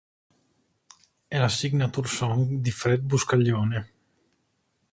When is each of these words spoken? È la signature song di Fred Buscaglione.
È 1.27 1.37
la 1.37 1.47
signature 1.47 2.07
song 2.07 2.55
di 2.59 2.71
Fred 2.71 3.01
Buscaglione. 3.03 3.91